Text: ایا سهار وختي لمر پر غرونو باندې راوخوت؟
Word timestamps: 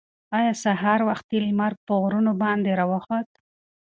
ایا 0.37 0.53
سهار 0.63 0.99
وختي 1.09 1.37
لمر 1.45 1.73
پر 1.85 1.93
غرونو 2.03 2.33
باندې 2.43 2.71
راوخوت؟ 2.79 3.29